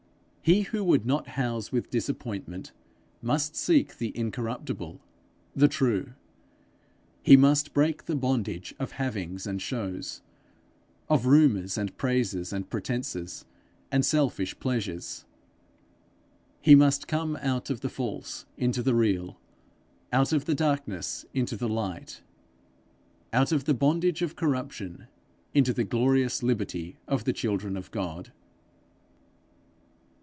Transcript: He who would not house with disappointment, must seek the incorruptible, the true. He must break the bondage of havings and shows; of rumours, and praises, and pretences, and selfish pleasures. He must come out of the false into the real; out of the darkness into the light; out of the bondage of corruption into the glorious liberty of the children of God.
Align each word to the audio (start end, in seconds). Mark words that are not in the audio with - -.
He 0.43 0.61
who 0.63 0.83
would 0.83 1.05
not 1.05 1.27
house 1.29 1.71
with 1.71 1.91
disappointment, 1.91 2.71
must 3.21 3.55
seek 3.55 3.99
the 3.99 4.11
incorruptible, 4.17 4.99
the 5.55 5.67
true. 5.67 6.13
He 7.21 7.37
must 7.37 7.73
break 7.75 8.03
the 8.05 8.15
bondage 8.15 8.73
of 8.79 8.93
havings 8.93 9.45
and 9.45 9.61
shows; 9.61 10.23
of 11.07 11.27
rumours, 11.27 11.77
and 11.77 11.95
praises, 11.95 12.51
and 12.51 12.67
pretences, 12.69 13.45
and 13.91 14.03
selfish 14.03 14.59
pleasures. 14.59 15.25
He 16.59 16.73
must 16.73 17.07
come 17.07 17.37
out 17.39 17.69
of 17.69 17.81
the 17.81 17.87
false 17.87 18.45
into 18.57 18.81
the 18.81 18.95
real; 18.95 19.39
out 20.11 20.33
of 20.33 20.45
the 20.45 20.55
darkness 20.55 21.23
into 21.35 21.55
the 21.55 21.69
light; 21.69 22.23
out 23.31 23.51
of 23.51 23.65
the 23.65 23.75
bondage 23.75 24.23
of 24.23 24.35
corruption 24.35 25.07
into 25.53 25.71
the 25.71 25.83
glorious 25.85 26.41
liberty 26.41 26.97
of 27.07 27.25
the 27.25 27.31
children 27.33 27.77
of 27.77 27.91
God. 27.91 28.31